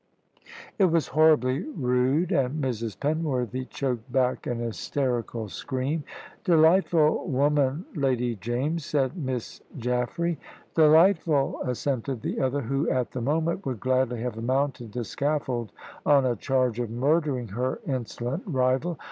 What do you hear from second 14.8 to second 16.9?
the scaffold on a charge of